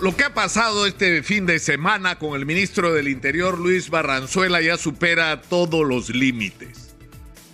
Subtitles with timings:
[0.00, 4.62] Lo que ha pasado este fin de semana con el ministro del Interior, Luis Barranzuela,
[4.62, 6.94] ya supera todos los límites.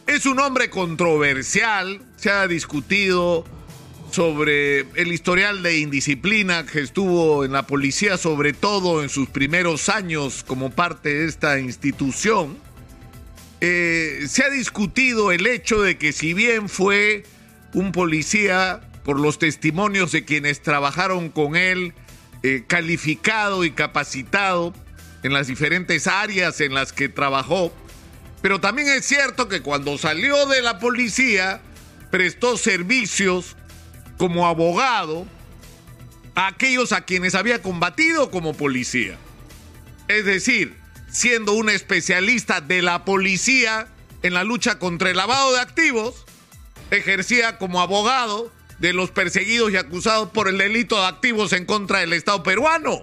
[0.06, 3.44] Es un hombre controversial, se ha discutido
[4.12, 9.88] sobre el historial de indisciplina que estuvo en la policía, sobre todo en sus primeros
[9.88, 12.56] años como parte de esta institución.
[13.60, 17.24] Eh, se ha discutido el hecho de que si bien fue
[17.74, 21.94] un policía, por los testimonios de quienes trabajaron con él,
[22.48, 24.72] eh, calificado y capacitado
[25.24, 27.74] en las diferentes áreas en las que trabajó.
[28.40, 31.60] Pero también es cierto que cuando salió de la policía,
[32.12, 33.56] prestó servicios
[34.16, 35.26] como abogado
[36.36, 39.18] a aquellos a quienes había combatido como policía.
[40.06, 40.76] Es decir,
[41.10, 43.88] siendo un especialista de la policía
[44.22, 46.24] en la lucha contra el lavado de activos,
[46.92, 52.00] ejercía como abogado de los perseguidos y acusados por el delito de activos en contra
[52.00, 53.02] del Estado peruano.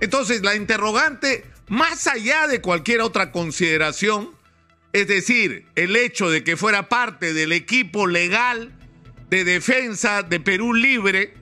[0.00, 4.30] Entonces, la interrogante, más allá de cualquier otra consideración,
[4.92, 8.72] es decir, el hecho de que fuera parte del equipo legal
[9.30, 11.34] de defensa de Perú Libre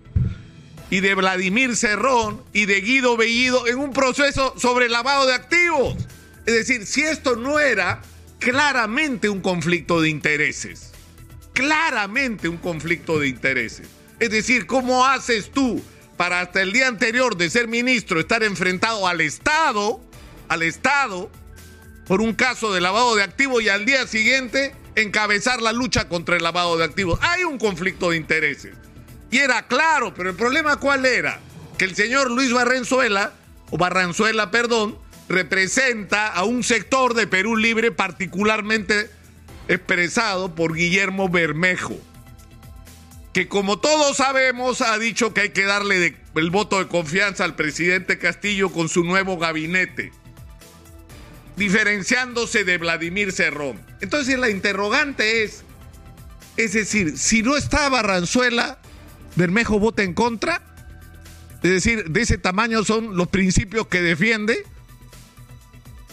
[0.91, 5.97] y de Vladimir Cerrón y de Guido Bellido en un proceso sobre lavado de activos.
[6.47, 8.03] Es decir, si esto no era
[8.39, 10.92] claramente un conflicto de intereses
[11.63, 13.89] claramente un conflicto de intereses.
[14.19, 15.81] Es decir, ¿cómo haces tú
[16.17, 20.01] para hasta el día anterior de ser ministro estar enfrentado al Estado,
[20.49, 21.31] al Estado,
[22.07, 26.37] por un caso de lavado de activos y al día siguiente encabezar la lucha contra
[26.37, 27.21] el lavado de activos?
[27.23, 28.75] Hay un conflicto de intereses.
[29.31, 31.41] Y era claro, pero el problema cuál era?
[31.79, 33.35] Que el señor Luis Barranzuela,
[33.71, 39.09] o Barranzuela, perdón, representa a un sector de Perú Libre particularmente
[39.69, 41.99] expresado por Guillermo Bermejo,
[43.33, 47.57] que como todos sabemos ha dicho que hay que darle el voto de confianza al
[47.57, 50.13] presidente Castillo con su nuevo gabinete,
[51.57, 53.81] diferenciándose de Vladimir Cerrón.
[54.01, 55.65] Entonces la interrogante es,
[56.57, 58.79] es decir, si no está Barranzuela,
[59.37, 60.63] Bermejo vota en contra.
[61.63, 64.65] Es decir, de ese tamaño son los principios que defiende.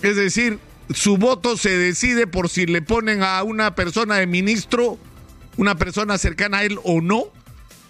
[0.02, 0.60] Es decir,
[0.94, 4.98] su voto se decide por si le ponen a una persona de ministro,
[5.58, 7.26] una persona cercana a él o no,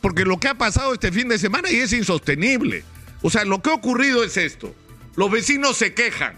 [0.01, 2.83] porque lo que ha pasado este fin de semana y es insostenible.
[3.21, 4.73] O sea, lo que ha ocurrido es esto.
[5.15, 6.35] Los vecinos se quejan.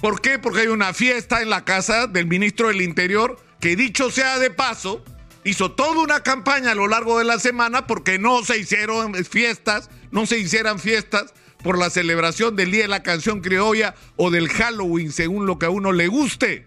[0.00, 0.38] ¿Por qué?
[0.38, 4.50] Porque hay una fiesta en la casa del ministro del Interior que dicho sea de
[4.50, 5.02] paso,
[5.44, 9.88] hizo toda una campaña a lo largo de la semana porque no se hicieron fiestas,
[10.10, 11.32] no se hicieran fiestas
[11.64, 15.64] por la celebración del Día de la Canción Criolla o del Halloween, según lo que
[15.64, 16.66] a uno le guste.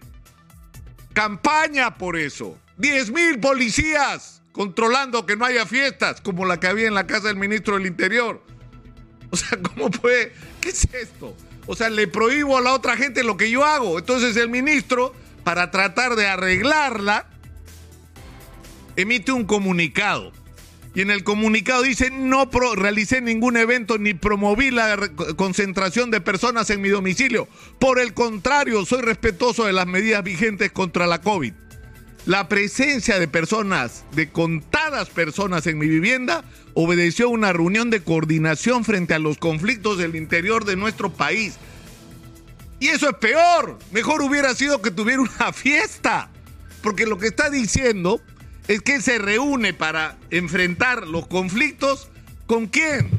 [1.12, 2.58] Campaña por eso.
[2.78, 7.28] 10 mil policías controlando que no haya fiestas, como la que había en la casa
[7.28, 8.42] del ministro del Interior.
[9.30, 10.32] O sea, ¿cómo puede?
[10.60, 11.36] ¿Qué es esto?
[11.66, 13.98] O sea, le prohíbo a la otra gente lo que yo hago.
[13.98, 15.14] Entonces el ministro,
[15.44, 17.26] para tratar de arreglarla,
[18.96, 20.32] emite un comunicado
[20.94, 24.96] y en el comunicado dice, no realicé ningún evento ni promoví la
[25.36, 27.46] concentración de personas en mi domicilio.
[27.78, 31.52] Por el contrario, soy respetuoso de las medidas vigentes contra la COVID.
[32.26, 36.44] La presencia de personas, de contadas personas en mi vivienda,
[36.74, 41.56] obedeció a una reunión de coordinación frente a los conflictos del interior de nuestro país.
[42.80, 43.78] Y eso es peor.
[43.92, 46.30] Mejor hubiera sido que tuviera una fiesta.
[46.82, 48.20] Porque lo que está diciendo
[48.68, 52.08] es que se reúne para enfrentar los conflictos
[52.46, 53.10] con quién?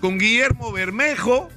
[0.00, 1.48] Con Guillermo Bermejo,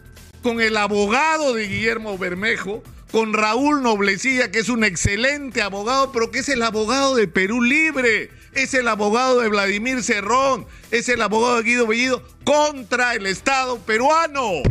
[0.41, 2.81] con el abogado de Guillermo Bermejo,
[3.11, 7.61] con Raúl Noblecilla, que es un excelente abogado, pero que es el abogado de Perú
[7.61, 13.27] Libre, es el abogado de Vladimir Cerrón, es el abogado de Guido Bellido contra el
[13.27, 14.63] Estado peruano.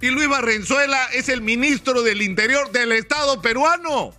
[0.00, 4.14] Y Luis Barrenzuela es el ministro del Interior del Estado peruano.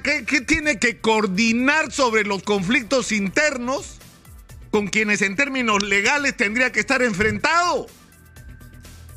[0.00, 3.98] ¿Qué, tiene que coordinar sobre los conflictos internos
[4.70, 7.86] con quienes en términos legales tendría que estar enfrentado?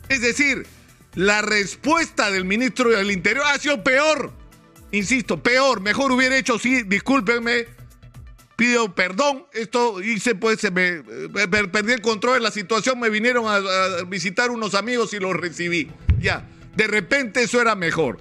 [0.10, 0.66] Es decir,
[1.14, 4.34] la respuesta del ministro del Interior ha sido peor.
[4.92, 5.82] Insisto, peor.
[5.82, 7.68] Mejor hubiera hecho, sí, discúlpenme,
[8.56, 9.46] pido perdón.
[9.54, 11.02] Esto hice, pues, se me,
[11.48, 13.00] perdí el control de la situación.
[13.00, 15.90] Me vinieron a, a visitar unos amigos y los recibí.
[16.20, 18.20] Ya, de repente eso era mejor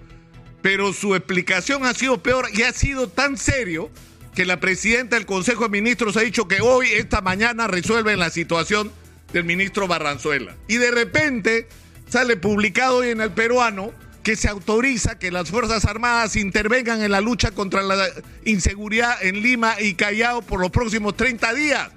[0.64, 3.90] pero su explicación ha sido peor y ha sido tan serio
[4.34, 8.31] que la presidenta del Consejo de Ministros ha dicho que hoy, esta mañana, resuelven la
[8.31, 8.90] situación
[9.34, 10.56] del ministro Barranzuela.
[10.66, 11.69] Y de repente
[12.08, 17.10] sale publicado hoy en el peruano que se autoriza que las Fuerzas Armadas intervengan en
[17.10, 18.08] la lucha contra la
[18.46, 21.90] inseguridad en Lima y Callao por los próximos 30 días.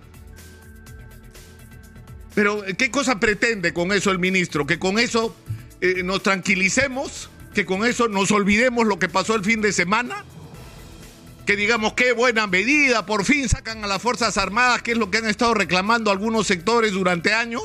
[2.36, 4.68] Pero, ¿qué cosa pretende con eso el ministro?
[4.68, 5.34] ¿Que con eso
[5.80, 7.30] eh, nos tranquilicemos?
[7.58, 10.24] ¿Que con eso nos olvidemos lo que pasó el fin de semana?
[11.48, 15.10] que digamos qué buena medida, por fin sacan a las Fuerzas Armadas, que es lo
[15.10, 17.64] que han estado reclamando algunos sectores durante años.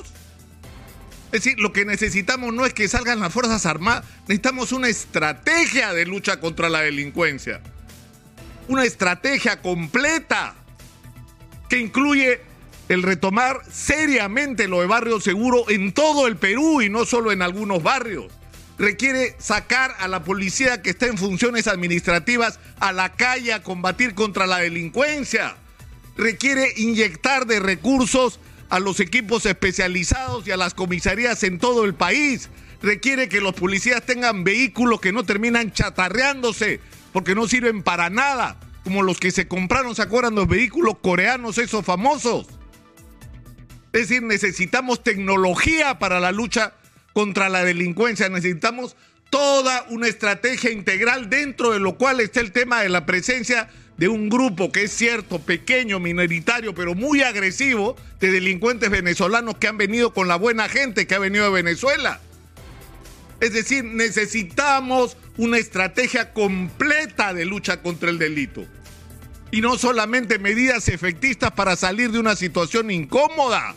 [1.26, 5.92] Es decir, lo que necesitamos no es que salgan las Fuerzas Armadas, necesitamos una estrategia
[5.92, 7.60] de lucha contra la delincuencia.
[8.68, 10.54] Una estrategia completa
[11.68, 12.40] que incluye
[12.88, 17.42] el retomar seriamente lo de barrio seguro en todo el Perú y no solo en
[17.42, 18.32] algunos barrios
[18.78, 24.14] requiere sacar a la policía que está en funciones administrativas a la calle a combatir
[24.14, 25.56] contra la delincuencia.
[26.16, 31.94] Requiere inyectar de recursos a los equipos especializados y a las comisarías en todo el
[31.94, 32.48] país.
[32.82, 36.80] Requiere que los policías tengan vehículos que no terminan chatarreándose
[37.12, 41.58] porque no sirven para nada, como los que se compraron, ¿se acuerdan los vehículos coreanos
[41.58, 42.46] esos famosos?
[43.92, 46.74] Es decir, necesitamos tecnología para la lucha
[47.12, 48.28] contra la delincuencia.
[48.28, 48.96] Necesitamos
[49.30, 54.08] toda una estrategia integral dentro de lo cual está el tema de la presencia de
[54.08, 59.78] un grupo que es cierto, pequeño, minoritario, pero muy agresivo, de delincuentes venezolanos que han
[59.78, 62.20] venido con la buena gente que ha venido de Venezuela.
[63.40, 68.64] Es decir, necesitamos una estrategia completa de lucha contra el delito.
[69.50, 73.74] Y no solamente medidas efectistas para salir de una situación incómoda.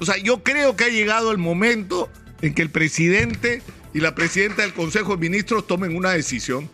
[0.00, 2.08] O sea, yo creo que ha llegado el momento
[2.42, 3.62] en que el presidente
[3.94, 6.70] y la presidenta del Consejo de Ministros tomen una decisión.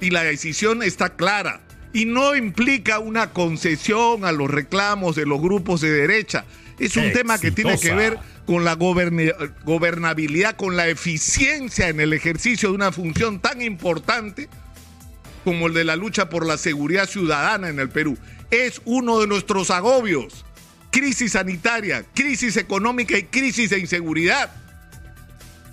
[0.00, 1.62] Y la decisión está clara.
[1.92, 6.44] Y no implica una concesión a los reclamos de los grupos de derecha.
[6.78, 12.12] Es un tema que tiene que ver con la gobernabilidad, con la eficiencia en el
[12.12, 14.48] ejercicio de una función tan importante
[15.44, 18.18] como el de la lucha por la seguridad ciudadana en el Perú.
[18.50, 20.45] Es uno de nuestros agobios
[20.96, 24.50] crisis sanitaria, crisis económica y crisis de inseguridad.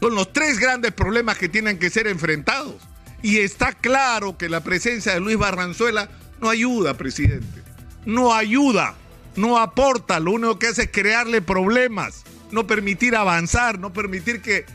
[0.01, 2.75] Son los tres grandes problemas que tienen que ser enfrentados.
[3.21, 6.09] Y está claro que la presencia de Luis Barranzuela
[6.41, 7.61] no ayuda, presidente.
[8.05, 8.95] No ayuda,
[9.37, 10.19] no aporta.
[10.19, 14.65] Lo único que hace es crearle problemas, no permitir avanzar, no permitir que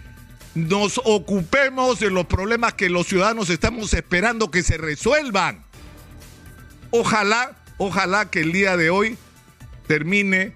[0.54, 5.62] nos ocupemos de los problemas que los ciudadanos estamos esperando que se resuelvan.
[6.90, 9.18] Ojalá, ojalá que el día de hoy
[9.88, 10.52] termine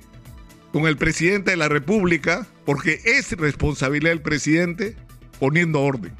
[0.72, 4.96] con el presidente de la República, porque es responsabilidad del presidente,
[5.38, 6.10] poniendo orden.